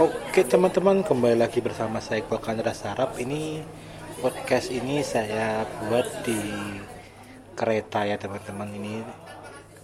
Oke 0.00 0.48
teman-teman 0.48 1.04
kembali 1.04 1.36
lagi 1.44 1.60
bersama 1.60 2.00
saya 2.00 2.24
Kulkan 2.24 2.56
Sarap 2.72 3.20
ini 3.20 3.60
podcast 4.24 4.72
ini 4.72 5.04
saya 5.04 5.68
buat 5.76 6.24
di 6.24 6.40
kereta 7.52 8.08
ya 8.08 8.16
teman-teman. 8.16 8.72
Ini 8.80 9.04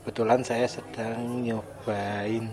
kebetulan 0.01 0.41
saya 0.41 0.73
sedang 0.73 1.21
nyobain 1.45 2.49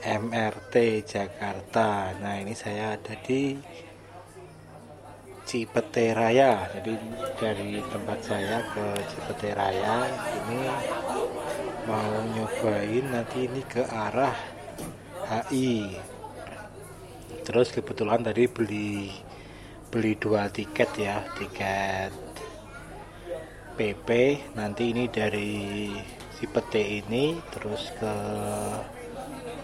MRT 0.00 1.04
Jakarta. 1.04 2.16
Nah 2.16 2.40
ini 2.40 2.56
saya 2.56 2.96
ada 2.96 3.12
di 3.12 3.60
Cipete 5.44 6.16
Raya 6.16 6.64
jadi 6.80 6.96
dari 7.36 7.76
tempat 7.92 8.24
saya 8.24 8.64
ke 8.72 9.04
Cipete 9.04 9.52
Raya 9.52 10.08
ini 10.32 10.64
mau 11.84 12.24
nyobain 12.24 13.04
nanti 13.12 13.44
ini 13.44 13.60
ke 13.68 13.84
arah 13.84 14.32
HI 15.28 16.00
terus 17.46 17.70
kebetulan 17.74 18.22
tadi 18.22 18.46
beli 18.46 19.10
beli 19.90 20.14
dua 20.18 20.46
tiket 20.50 20.90
ya 20.94 21.24
tiket 21.34 22.14
PP 23.74 24.08
nanti 24.54 24.92
ini 24.92 25.08
dari 25.08 25.90
si 26.36 26.44
pete 26.44 26.80
ini 26.80 27.40
terus 27.52 27.92
ke 27.96 28.14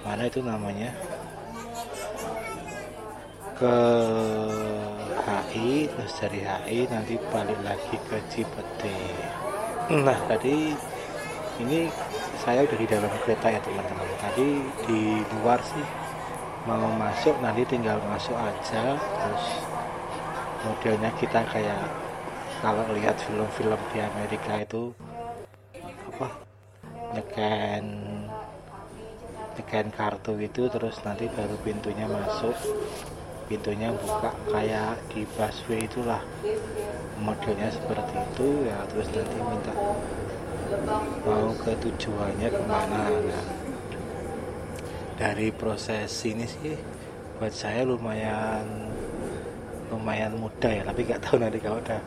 mana 0.07 0.25
itu 0.31 0.41
namanya? 0.41 0.95
Ke 3.57 3.77
HI 5.27 5.89
terus 5.89 6.13
dari 6.21 6.41
HI 6.45 6.81
nanti 6.89 7.21
balik 7.29 7.61
lagi 7.61 7.97
ke 8.09 8.17
Cipete 8.33 8.99
nah 9.87 10.19
tadi 10.27 10.75
ini 11.63 11.89
saya 12.43 12.63
udah 12.67 12.79
di 12.79 12.87
dalam 12.87 13.11
kereta 13.25 13.49
ya 13.49 13.61
teman-teman. 13.65 14.09
Tadi 14.21 14.49
di 14.87 15.01
luar 15.41 15.61
sih 15.65 16.06
mau 16.67 16.91
masuk 16.99 17.39
nanti 17.39 17.63
tinggal 17.65 17.97
masuk 18.11 18.35
aja. 18.35 18.99
Terus 18.99 19.47
modelnya 20.67 21.11
kita 21.15 21.47
kayak 21.47 21.87
kalau 22.59 22.83
lihat 22.99 23.15
film-film 23.23 23.79
di 23.95 23.99
Amerika 24.03 24.67
itu 24.67 24.91
apa 26.11 26.29
nyeken 27.15 27.85
nyeken 29.57 29.87
kartu 29.95 30.35
itu 30.43 30.67
terus 30.67 30.99
nanti 31.07 31.31
baru 31.31 31.55
pintunya 31.63 32.11
masuk. 32.11 32.59
Pintunya 33.47 33.95
buka 33.95 34.35
kayak 34.51 34.99
di 35.15 35.23
busway 35.39 35.87
itulah. 35.87 36.19
Modelnya 37.23 37.71
seperti 37.71 38.19
itu 38.19 38.67
ya 38.67 38.83
terus 38.91 39.07
nanti 39.15 39.39
minta 39.39 39.75
mau 41.23 41.55
ke 41.55 41.73
tujuannya 41.79 42.49
ke 42.51 42.63
mana 42.67 43.07
nah 43.07 43.45
dari 45.17 45.49
proses 45.53 46.13
ini 46.29 46.45
sih 46.45 46.77
buat 47.41 47.53
saya 47.53 47.85
lumayan 47.89 48.93
lumayan 49.93 50.37
mudah 50.37 50.71
ya. 50.71 50.83
Tapi 50.85 51.01
nggak 51.05 51.21
tahu 51.25 51.37
nanti 51.41 51.59
kalau 51.61 51.81
udah 51.81 52.01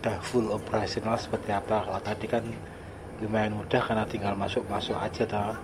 udah 0.00 0.16
full 0.22 0.46
operasional 0.52 1.16
seperti 1.16 1.50
apa. 1.50 1.82
Kalau 1.82 2.00
tadi 2.04 2.26
kan 2.28 2.44
lumayan 3.24 3.56
mudah 3.56 3.80
karena 3.80 4.04
tinggal 4.04 4.36
masuk 4.36 4.68
masuk 4.68 4.96
aja 5.00 5.24
tau 5.24 5.56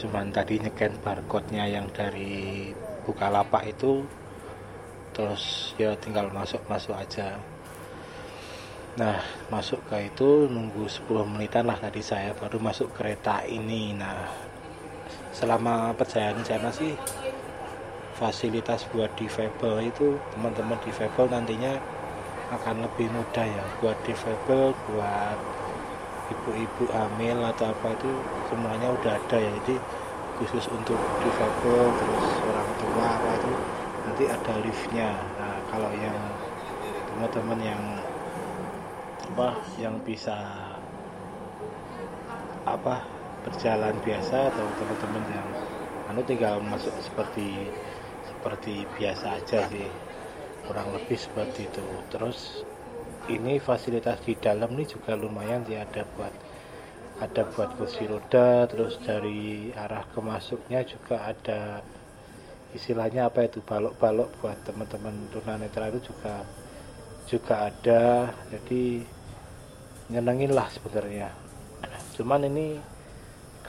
cuman 0.00 0.32
tadi 0.32 0.56
nyeken 0.56 0.96
barcode-nya 1.04 1.68
yang 1.68 1.84
dari 1.92 2.72
Bukalapak 3.04 3.68
itu 3.68 4.00
terus 5.12 5.76
ya 5.76 5.92
tinggal 6.00 6.32
masuk 6.32 6.64
masuk 6.72 6.96
aja. 6.96 7.36
Nah 8.96 9.20
masuk 9.52 9.84
ke 9.92 10.08
itu 10.08 10.48
nunggu 10.48 10.88
10 10.88 11.28
menitan 11.28 11.68
lah 11.68 11.76
tadi 11.76 12.00
saya 12.00 12.32
baru 12.32 12.56
masuk 12.62 12.96
kereta 12.96 13.44
ini. 13.44 13.92
Nah 13.92 14.49
selama 15.30 15.94
perjalanan 15.94 16.42
sana 16.42 16.70
sih 16.74 16.98
fasilitas 18.18 18.84
buat 18.92 19.08
difabel 19.16 19.88
itu 19.88 20.20
teman-teman 20.36 20.76
difabel 20.84 21.30
nantinya 21.30 21.80
akan 22.50 22.84
lebih 22.84 23.08
mudah 23.14 23.46
ya. 23.46 23.64
Buat 23.80 23.96
difabel 24.04 24.74
buat 24.90 25.38
ibu-ibu 26.30 26.84
hamil 26.92 27.38
atau 27.54 27.70
apa 27.70 27.94
itu 27.94 28.10
semuanya 28.50 28.90
udah 28.90 29.12
ada 29.16 29.38
ya. 29.38 29.50
Jadi 29.62 29.76
khusus 30.42 30.66
untuk 30.68 30.98
difabel 31.24 31.80
terus 31.96 32.26
orang 32.44 32.70
tua 32.76 33.06
apa 33.16 33.30
itu 33.38 33.52
nanti 34.04 34.24
ada 34.28 34.54
liftnya. 34.60 35.10
Nah 35.38 35.56
kalau 35.70 35.90
yang 35.94 36.18
teman-teman 37.14 37.58
yang 37.62 37.82
apa 39.30 39.62
yang 39.78 39.94
bisa 40.02 40.36
apa 42.66 43.19
berjalan 43.44 43.96
biasa 44.04 44.52
atau 44.52 44.66
teman-teman 44.76 45.24
yang 45.32 45.48
anu 46.12 46.20
tinggal 46.26 46.58
masuk 46.60 46.92
seperti 47.00 47.70
seperti 48.26 48.88
biasa 48.96 49.40
aja 49.40 49.68
sih. 49.68 49.88
Kurang 50.64 50.92
lebih 50.94 51.18
seperti 51.18 51.66
itu. 51.66 51.84
Terus 52.12 52.64
ini 53.28 53.58
fasilitas 53.58 54.22
di 54.24 54.34
dalam 54.36 54.72
ini 54.76 54.84
juga 54.86 55.16
lumayan 55.16 55.64
sih. 55.64 55.76
Ada 55.76 56.02
buat 56.16 56.34
ada 57.20 57.42
buat 57.52 57.76
kursi 57.76 58.08
roda 58.08 58.64
terus 58.64 58.96
dari 59.04 59.68
arah 59.76 60.08
kemasuknya 60.16 60.80
juga 60.88 61.28
ada 61.28 61.84
istilahnya 62.72 63.28
apa 63.28 63.44
itu 63.44 63.60
balok-balok 63.60 64.40
buat 64.40 64.56
teman-teman 64.64 65.28
tunanetra 65.28 65.92
itu 65.92 66.12
juga 66.12 66.44
juga 67.28 67.54
ada. 67.68 68.32
Jadi 68.50 69.04
nyenengin 70.10 70.50
lah 70.56 70.66
sebenarnya. 70.72 71.30
Cuman 72.16 72.44
ini 72.48 72.80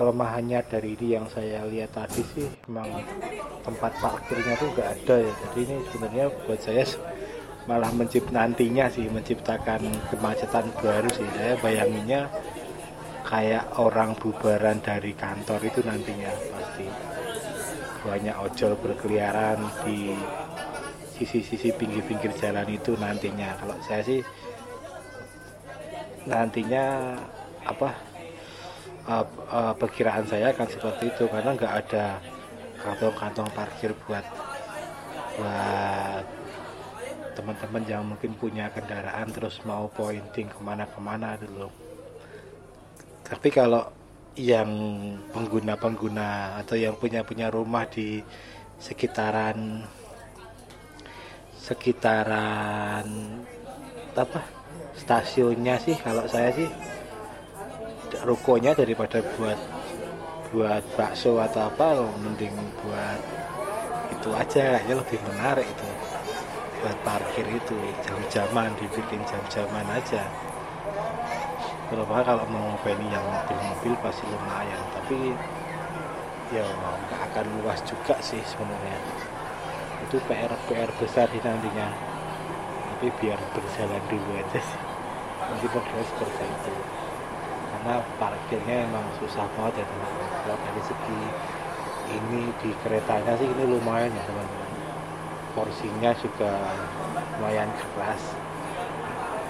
kelemahannya 0.02 0.66
dari 0.66 0.98
ini 0.98 1.14
yang 1.14 1.30
saya 1.30 1.62
lihat 1.70 1.94
tadi 1.94 2.26
sih 2.34 2.50
memang 2.66 3.06
tempat 3.62 3.94
parkirnya 4.02 4.58
tuh 4.58 4.74
nggak 4.74 4.90
ada 4.98 5.16
ya. 5.22 5.34
Jadi 5.46 5.60
ini 5.62 5.76
sebenarnya 5.94 6.26
buat 6.42 6.58
saya 6.58 6.84
malah 7.70 7.94
mencipt 7.94 8.34
nantinya 8.34 8.90
sih 8.90 9.06
menciptakan 9.14 9.86
kemacetan 10.10 10.74
baru 10.82 11.06
sih. 11.14 11.30
Saya 11.38 11.54
bayanginnya 11.62 12.34
kayak 13.30 13.78
orang 13.78 14.18
bubaran 14.18 14.82
dari 14.82 15.14
kantor 15.14 15.70
itu 15.70 15.86
nantinya 15.86 16.34
pasti. 16.50 16.86
Banyak 18.02 18.36
ojol 18.42 18.74
berkeliaran 18.82 19.62
di 19.86 20.18
sisi-sisi 21.14 21.70
pinggir-pinggir 21.78 22.34
jalan 22.42 22.66
itu 22.74 22.98
nantinya. 22.98 23.54
Kalau 23.54 23.78
saya 23.86 24.02
sih 24.02 24.26
nantinya 26.26 27.14
apa 27.70 28.11
uh, 29.08 29.26
uh, 29.50 29.74
perkiraan 29.78 30.26
saya 30.28 30.54
akan 30.54 30.68
seperti 30.68 31.10
itu 31.10 31.24
karena 31.30 31.56
nggak 31.56 31.74
ada 31.88 32.06
kantong-kantong 32.82 33.50
parkir 33.54 33.94
buat 34.06 34.26
buat 35.38 36.26
teman-teman 37.32 37.84
yang 37.88 38.04
mungkin 38.04 38.36
punya 38.36 38.68
kendaraan 38.70 39.32
terus 39.32 39.64
mau 39.64 39.88
pointing 39.88 40.52
ke 40.52 40.60
mana-kemana 40.60 41.40
dulu. 41.40 41.72
Tapi 43.24 43.48
kalau 43.48 43.88
yang 44.36 44.70
pengguna-pengguna 45.32 46.60
atau 46.64 46.76
yang 46.76 46.96
punya-punya 46.96 47.52
rumah 47.52 47.88
di 47.88 48.20
sekitaran 48.80 49.84
sekitaran 51.62 53.08
apa 54.12 54.42
stasiunnya 54.98 55.78
sih 55.80 55.96
kalau 56.00 56.26
saya 56.28 56.52
sih 56.56 56.68
rukonya 58.28 58.76
daripada 58.76 59.24
buat 59.40 59.60
buat 60.52 60.84
bakso 61.00 61.40
atau 61.40 61.72
apa 61.72 62.04
mending 62.20 62.52
buat 62.84 63.22
itu 64.12 64.30
aja. 64.36 64.76
Kayaknya 64.76 64.96
lebih 65.00 65.20
menarik 65.32 65.68
itu 65.68 65.88
buat 66.84 66.98
parkir 67.08 67.48
itu 67.48 67.78
jam-jaman 68.04 68.76
dibikin 68.76 69.24
jam-jaman 69.24 69.88
aja. 69.96 70.28
Berapa 71.88 72.24
kalau 72.24 72.46
mau 72.52 72.76
ini 72.88 73.08
yang 73.12 73.24
mobil-mobil 73.24 73.94
pasti 74.00 74.24
lumayan 74.28 74.84
tapi 74.96 75.36
ya 76.52 76.68
nggak 76.68 77.22
akan 77.32 77.46
luas 77.64 77.80
juga 77.88 78.20
sih 78.20 78.44
sebenarnya. 78.44 79.00
Itu 80.08 80.20
PR 80.28 80.52
PR 80.68 80.92
besar 81.00 81.32
sih 81.32 81.40
nantinya. 81.40 81.88
Tapi 82.92 83.08
biar 83.24 83.40
berjalan 83.56 84.04
dulu 84.12 84.32
aja 84.36 84.60
sih. 84.60 84.82
Nanti 85.42 85.68
modelnya 85.72 86.04
seperti 86.06 86.44
itu 86.48 87.01
karena 87.82 87.98
parkirnya 88.22 88.86
emang 88.86 89.06
susah 89.18 89.50
banget 89.58 89.82
ya 89.82 89.86
teman-teman 89.90 90.30
kalau 90.46 90.58
dari 90.62 90.82
segi 90.86 91.22
ini 92.14 92.42
di 92.62 92.70
keretanya 92.86 93.34
sih 93.42 93.50
ini 93.50 93.64
lumayan 93.66 94.14
ya 94.14 94.22
teman-teman 94.30 94.72
porsinya 95.54 96.12
juga 96.20 96.52
lumayan 97.38 97.70
keras. 97.76 98.24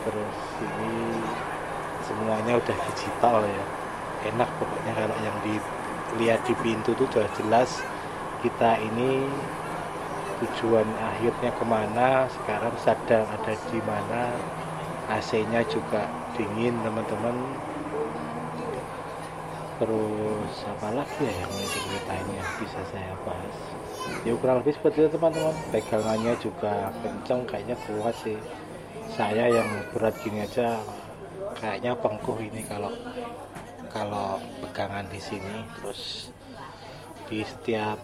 Terus 0.07 0.37
ini 0.63 0.93
semuanya 2.01 2.57
udah 2.57 2.77
digital 2.91 3.45
ya. 3.45 3.65
Enak 4.33 4.49
pokoknya 4.57 4.93
kalau 4.97 5.17
yang 5.21 5.37
dilihat 5.45 6.41
di 6.45 6.53
pintu 6.61 6.93
tuh 6.97 7.09
sudah 7.09 7.29
jelas 7.37 7.81
kita 8.41 8.77
ini 8.81 9.25
tujuan 10.41 10.85
akhirnya 10.97 11.53
ke 11.53 11.65
mana 11.65 12.25
sekarang 12.25 12.73
sedang 12.81 13.25
ada 13.29 13.53
di 13.69 13.79
mana 13.85 14.33
AC 15.05 15.45
nya 15.53 15.61
juga 15.69 16.09
dingin 16.33 16.73
teman-teman 16.81 17.37
terus 19.81 20.53
apa 20.69 20.93
lagi 20.93 21.25
ya 21.25 21.33
yang 21.41 21.49
di 21.57 21.65
kereta 21.81 22.13
ini 22.21 22.33
yang 22.37 22.51
bisa 22.61 22.81
saya 22.93 23.17
bahas? 23.25 23.57
Ya 24.21 24.37
kurang 24.37 24.61
lebih 24.61 24.77
seperti 24.77 24.97
itu 25.01 25.09
teman-teman. 25.17 25.55
Pegangannya 25.73 26.33
juga 26.37 26.93
kenceng 27.01 27.41
kayaknya 27.49 27.73
kuat 27.89 28.13
sih. 28.21 28.37
Saya 29.17 29.49
yang 29.49 29.65
berat 29.89 30.13
gini 30.21 30.45
aja 30.45 30.77
kayaknya 31.57 31.97
pengkuh 31.97 32.37
ini 32.37 32.61
kalau 32.69 32.93
kalau 33.89 34.37
pegangan 34.61 35.09
di 35.09 35.17
sini. 35.17 35.65
Terus 35.81 36.29
di 37.25 37.41
setiap 37.41 37.97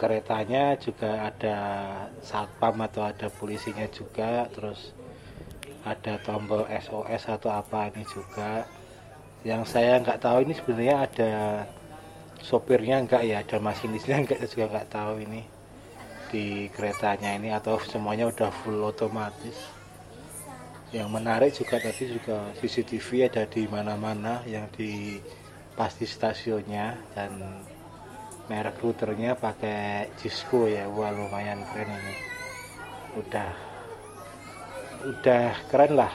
keretanya 0.00 0.80
juga 0.80 1.28
ada 1.28 1.58
satpam 2.24 2.80
atau 2.80 3.04
ada 3.04 3.28
polisinya 3.28 3.84
juga. 3.92 4.48
Terus 4.48 4.96
ada 5.84 6.16
tombol 6.24 6.64
SOS 6.64 7.28
atau 7.28 7.52
apa 7.52 7.92
ini 7.92 8.08
juga 8.08 8.64
yang 9.44 9.68
saya 9.68 10.00
nggak 10.00 10.24
tahu 10.24 10.48
ini 10.48 10.56
sebenarnya 10.56 10.96
ada 11.04 11.32
sopirnya 12.40 12.96
enggak 13.04 13.22
ya 13.28 13.44
ada 13.44 13.60
masinisnya 13.60 14.24
enggak 14.24 14.40
saya 14.40 14.50
juga 14.56 14.66
nggak 14.72 14.88
tahu 14.88 15.14
ini 15.20 15.42
di 16.32 16.66
keretanya 16.72 17.36
ini 17.36 17.52
atau 17.52 17.78
semuanya 17.78 18.26
udah 18.26 18.50
full 18.50 18.80
otomatis. 18.82 19.54
Yang 20.90 21.08
menarik 21.12 21.50
juga 21.54 21.76
tadi 21.78 22.10
juga 22.10 22.50
CCTV 22.58 23.30
ada 23.30 23.46
di 23.46 23.68
mana-mana 23.70 24.42
yang 24.48 24.66
di 24.74 25.22
pasti 25.78 26.06
stasiunnya 26.06 27.14
dan 27.14 27.38
merek 28.50 28.82
routernya 28.82 29.38
pakai 29.38 30.10
Cisco 30.18 30.66
ya. 30.66 30.90
Wah 30.90 31.14
lumayan 31.14 31.62
keren 31.70 31.94
ini. 31.94 32.14
Udah 33.20 33.50
udah 35.04 35.52
keren 35.70 36.00
lah 36.00 36.14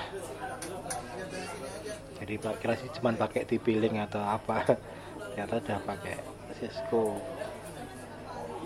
jadi 2.30 2.46
pak 2.46 2.62
sih 2.78 2.94
cuman 3.02 3.18
pakai 3.18 3.42
TP-Link 3.42 4.06
atau 4.06 4.22
apa. 4.22 4.62
Ternyata 5.34 5.66
udah 5.66 5.80
pakai 5.82 6.22
Cisco. 6.62 7.18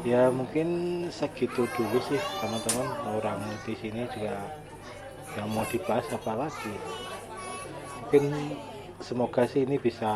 Ya 0.03 0.27
mungkin 0.27 0.67
segitu 1.07 1.63
dulu 1.71 1.95
sih 2.03 2.19
teman-teman. 2.43 2.91
Orang 3.15 3.39
di 3.63 3.71
sini 3.79 4.03
juga 4.11 4.35
yang 5.39 5.47
mau 5.47 5.63
dibahas 5.63 6.03
apa 6.11 6.43
lagi? 6.43 6.75
Mungkin 8.03 8.51
semoga 8.99 9.47
sih 9.47 9.63
ini 9.63 9.79
bisa 9.79 10.11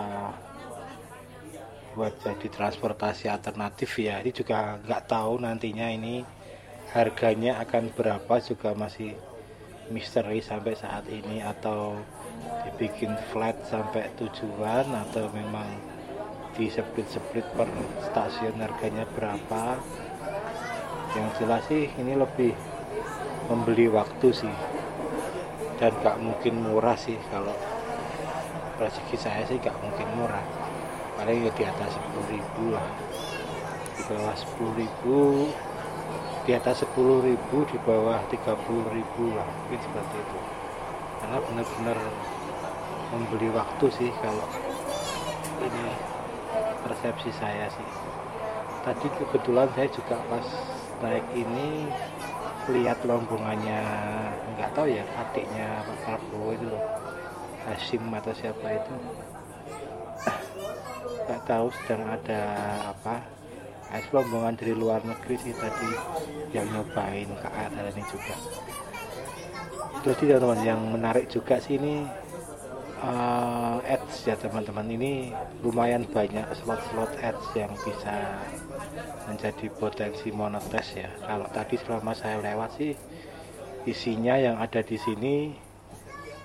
buat 1.95 2.19
jadi 2.19 2.51
transportasi 2.51 3.31
alternatif 3.31 3.95
ya. 3.95 4.19
Ini 4.27 4.35
juga 4.35 4.75
nggak 4.83 5.07
tahu 5.07 5.39
nantinya 5.39 5.87
ini 5.87 6.19
harganya 6.91 7.63
akan 7.63 7.95
berapa 7.95 8.43
juga 8.43 8.75
masih 8.75 9.15
misteri 9.87 10.43
sampai 10.43 10.75
saat 10.75 11.07
ini 11.07 11.39
atau 11.39 11.95
dibikin 12.77 13.17
flat 13.33 13.57
sampai 13.65 14.05
tujuan 14.21 14.85
atau 14.85 15.25
memang 15.33 15.65
di 16.53 16.69
split-split 16.69 17.45
per 17.57 17.65
stasiun 18.05 18.57
harganya 18.61 19.05
berapa. 19.17 19.81
Yang 21.17 21.27
jelas 21.41 21.63
sih 21.65 21.89
ini 21.97 22.13
lebih 22.13 22.53
membeli 23.49 23.89
waktu 23.89 24.29
sih. 24.29 24.55
Dan 25.81 25.93
gak 26.01 26.17
mungkin 26.21 26.61
murah 26.61 26.97
sih 26.97 27.17
kalau 27.33 27.53
rezeki 28.77 29.17
saya 29.17 29.41
sih 29.49 29.57
gak 29.57 29.77
mungkin 29.81 30.05
murah. 30.13 30.45
Paling 31.17 31.49
ya 31.49 31.51
di 31.57 31.63
atas 31.65 31.97
10 31.97 32.33
ribu 32.33 32.77
lah. 32.77 32.87
Di 33.97 34.01
bawah 34.05 34.35
10 34.37 34.81
ribu 34.81 35.49
di 36.45 36.51
atas 36.55 36.85
10 36.85 37.25
ribu 37.25 37.57
di 37.69 37.77
bawah 37.81 38.21
30 38.29 38.93
ribu 38.93 39.23
lah. 39.33 39.45
Mungkin 39.45 39.81
seperti 39.81 40.17
itu 40.21 40.66
karena 41.27 41.43
benar-benar 41.43 41.99
membeli 43.11 43.51
waktu 43.51 43.85
sih 43.99 44.07
kalau 44.23 44.47
ini 45.59 45.91
persepsi 46.87 47.35
saya 47.35 47.67
sih. 47.67 47.89
Tadi 48.87 49.11
kebetulan 49.11 49.67
saya 49.75 49.91
juga 49.91 50.15
pas 50.31 50.47
naik 51.03 51.27
ini 51.35 51.91
lihat 52.71 53.03
lombongannya 53.03 53.83
nggak 54.55 54.71
tahu 54.71 54.87
ya 54.87 55.03
adiknya 55.19 55.83
Pak 55.83 55.97
Prabowo 56.07 56.55
itu 56.55 56.65
loh 56.71 56.83
atau 57.67 58.31
siapa 58.31 58.67
itu. 58.71 58.95
Nggak 61.27 61.41
tahu 61.43 61.67
sedang 61.75 62.07
ada 62.07 62.41
apa 62.95 63.19
es 63.91 64.07
lombongan 64.15 64.55
dari 64.55 64.71
luar 64.71 65.03
negeri 65.03 65.35
sih 65.43 65.51
tadi 65.51 65.91
yang 66.55 66.71
nyobain 66.71 67.27
KRL 67.35 67.87
ini 67.91 68.03
juga 68.07 68.35
terus 70.03 70.17
teman-teman 70.19 70.61
yang 70.65 70.81
menarik 70.93 71.25
juga 71.31 71.57
sih 71.61 71.77
ini 71.79 72.05
uh, 73.01 73.77
ads 73.83 74.25
ya 74.25 74.35
teman-teman. 74.37 74.87
Ini 74.87 75.33
lumayan 75.61 76.05
banyak 76.09 76.45
slot-slot 76.57 77.13
ads 77.21 77.45
yang 77.53 77.71
bisa 77.85 78.41
menjadi 79.29 79.67
potensi 79.77 80.33
monetes 80.33 80.97
ya. 80.97 81.09
Kalau 81.21 81.47
tadi 81.51 81.75
selama 81.77 82.11
saya 82.17 82.41
lewat 82.41 82.69
sih 82.77 82.93
isinya 83.87 84.35
yang 84.35 84.59
ada 84.59 84.83
di 84.83 84.99
sini 84.99 85.35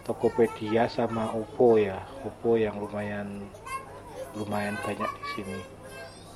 Tokopedia 0.03 0.91
sama 0.91 1.31
Oppo 1.31 1.79
ya. 1.79 2.03
Oppo 2.27 2.59
yang 2.59 2.79
lumayan 2.79 3.47
lumayan 4.35 4.77
banyak 4.83 5.11
di 5.11 5.27
sini. 5.39 5.61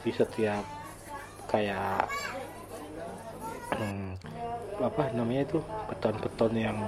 Di 0.07 0.11
setiap 0.15 0.63
kayak 1.51 2.07
apa 4.77 5.09
namanya 5.17 5.49
itu 5.49 5.59
beton-beton 5.89 6.53
yang 6.53 6.79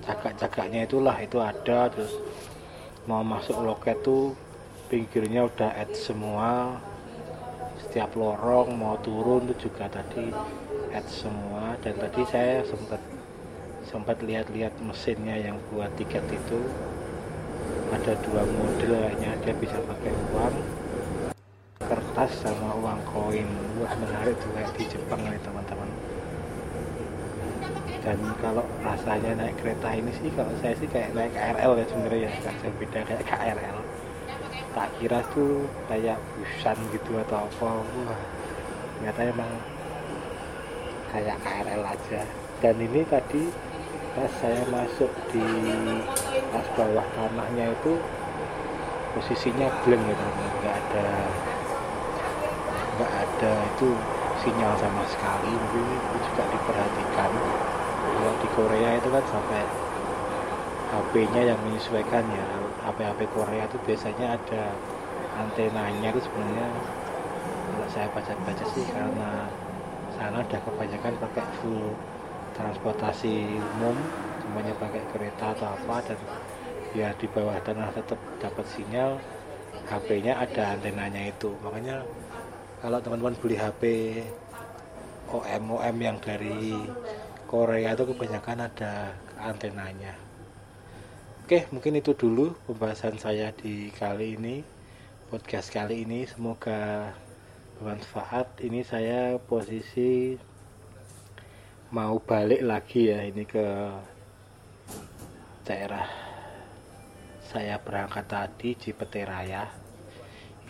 cakak-cakaknya 0.00 0.88
itulah 0.88 1.16
itu 1.20 1.36
ada 1.36 1.92
terus 1.92 2.16
mau 3.04 3.20
masuk 3.20 3.60
loket 3.60 4.00
tuh 4.00 4.32
pinggirnya 4.90 5.46
udah 5.46 5.70
add 5.78 5.94
semua. 5.94 6.76
Setiap 7.80 8.12
lorong 8.18 8.74
mau 8.74 8.98
turun 9.00 9.46
tuh 9.54 9.70
juga 9.70 9.86
tadi 9.86 10.28
add 10.90 11.06
semua. 11.06 11.78
Dan 11.78 11.96
tadi 11.96 12.22
saya 12.26 12.66
sempat 12.66 13.00
sempat 13.86 14.18
lihat-lihat 14.22 14.74
mesinnya 14.82 15.38
yang 15.38 15.56
buat 15.70 15.88
tiket 15.94 16.26
itu. 16.26 16.58
Ada 17.90 18.18
dua 18.22 18.42
model 18.46 18.90
kayaknya 18.94 19.30
dia 19.42 19.54
bisa 19.58 19.78
pakai 19.82 20.12
uang 20.34 20.56
kertas 21.82 22.30
sama 22.42 22.70
uang 22.78 23.00
koin. 23.10 23.48
Wah 23.82 23.94
menarik 23.98 24.38
kayak 24.38 24.70
di 24.78 24.84
Jepang 24.86 25.22
nih 25.26 25.40
teman-teman 25.42 25.89
dan 28.00 28.16
kalau 28.40 28.64
rasanya 28.80 29.36
naik 29.36 29.60
kereta 29.60 29.92
ini 29.92 30.08
sih 30.16 30.32
kalau 30.32 30.52
saya 30.64 30.72
sih 30.80 30.88
kayak 30.88 31.12
naik 31.12 31.36
KRL 31.36 31.72
ya 31.76 31.84
sebenarnya 31.84 32.20
ya. 32.28 32.32
Jauh 32.48 32.74
beda 32.80 33.00
kayak 33.04 33.24
KRL 33.28 33.78
tak 34.70 34.88
kira 35.02 35.18
tuh 35.34 35.66
kayak 35.90 36.18
busan 36.38 36.78
gitu 36.94 37.12
atau 37.26 37.44
apa. 37.44 37.70
Wah 37.82 38.20
ternyata 38.96 39.20
emang 39.32 39.52
kayak 41.12 41.36
KRL 41.44 41.82
aja. 41.84 42.20
Dan 42.60 42.76
ini 42.80 43.00
tadi 43.08 43.42
pas 44.16 44.32
saya 44.40 44.62
masuk 44.68 45.10
di 45.32 45.44
pas 46.52 46.66
bawah 46.76 47.06
tanahnya 47.16 47.72
itu 47.72 48.00
posisinya 49.16 49.68
blank 49.84 50.02
gitu. 50.08 50.26
Nggak 50.60 50.74
ada 50.76 51.08
nggak 52.96 53.12
ada 53.12 53.52
itu 53.76 53.88
sinyal 54.40 54.72
sama 54.80 55.04
sekali. 55.04 55.50
Mungkin 55.52 55.84
itu 55.84 56.16
juga 56.30 56.44
diperhatikan 56.48 57.32
kalau 58.00 58.32
di 58.40 58.48
Korea 58.56 58.90
itu 58.96 59.08
kan 59.12 59.24
sampai 59.28 59.62
HP-nya 60.90 61.42
yang 61.54 61.58
menyesuaikan 61.62 62.24
ya. 62.26 62.46
HP-HP 62.88 63.20
Korea 63.36 63.62
itu 63.68 63.78
biasanya 63.86 64.40
ada 64.40 64.62
antenanya 65.36 66.08
itu 66.10 66.20
sebenarnya 66.24 66.68
kalau 67.70 67.88
saya 67.92 68.06
baca-baca 68.10 68.64
sih 68.74 68.84
karena 68.90 69.30
sana 70.18 70.42
udah 70.42 70.60
kebanyakan 70.66 71.14
pakai 71.22 71.44
full 71.62 71.94
transportasi 72.58 73.56
umum 73.56 73.96
semuanya 74.42 74.74
pakai 74.76 75.02
kereta 75.14 75.54
atau 75.54 75.70
apa 75.70 75.96
dan 76.10 76.18
ya 76.92 77.14
di 77.14 77.26
bawah 77.30 77.54
tanah 77.62 77.94
tetap 77.94 78.18
dapat 78.42 78.66
sinyal 78.66 79.22
HP-nya 79.86 80.34
ada 80.38 80.74
antenanya 80.74 81.30
itu. 81.30 81.54
Makanya 81.62 82.02
kalau 82.82 82.98
teman-teman 82.98 83.34
beli 83.38 83.56
HP 83.56 83.82
OM 85.30 85.64
OM 85.78 85.96
yang 86.02 86.18
dari 86.18 86.74
Korea 87.50 87.98
itu 87.98 88.06
kebanyakan 88.14 88.70
ada 88.70 89.10
antenanya. 89.34 90.14
Oke 91.42 91.66
mungkin 91.74 91.98
itu 91.98 92.14
dulu 92.14 92.54
pembahasan 92.70 93.18
saya 93.18 93.50
di 93.50 93.90
kali 93.90 94.38
ini 94.38 94.62
podcast 95.26 95.74
kali 95.74 96.06
ini. 96.06 96.30
Semoga 96.30 97.10
bermanfaat. 97.74 98.62
Ini 98.62 98.86
saya 98.86 99.34
posisi 99.42 100.38
mau 101.90 102.22
balik 102.22 102.62
lagi 102.62 103.10
ya 103.10 103.26
ini 103.26 103.42
ke 103.42 103.66
daerah 105.66 106.06
saya 107.50 107.82
berangkat 107.82 108.30
tadi 108.30 108.78
Cipete 108.78 109.26
Raya. 109.26 109.66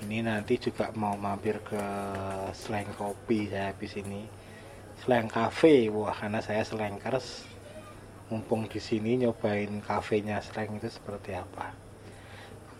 Ini 0.01 0.25
nanti 0.25 0.57
juga 0.57 0.89
mau 0.97 1.13
mampir 1.13 1.61
ke 1.61 1.85
Slang 2.57 2.89
Kopi 2.97 3.53
saya 3.53 3.69
habis 3.69 4.01
ini 4.01 4.49
Slang 5.01 5.33
Cafe 5.33 5.89
wah 5.89 6.13
karena 6.13 6.45
saya 6.45 6.61
Slangkers 6.61 7.49
mumpung 8.29 8.69
di 8.69 8.77
sini 8.77 9.17
nyobain 9.17 9.81
kafenya 9.81 10.45
Slang 10.45 10.77
itu 10.77 10.93
seperti 10.93 11.33
apa 11.33 11.73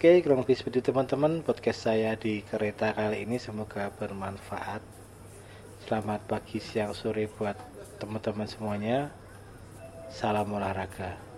Oke, 0.01 0.25
kurang 0.25 0.41
lebih 0.41 0.57
seperti 0.57 0.81
teman-teman 0.81 1.45
podcast 1.45 1.85
saya 1.85 2.17
di 2.17 2.41
kereta 2.41 2.97
kali 2.97 3.29
ini 3.29 3.37
semoga 3.37 3.93
bermanfaat. 3.93 4.81
Selamat 5.85 6.25
pagi, 6.25 6.57
siang, 6.57 6.97
sore 6.97 7.29
buat 7.29 7.61
teman-teman 8.01 8.49
semuanya. 8.49 9.13
Salam 10.09 10.57
olahraga. 10.57 11.30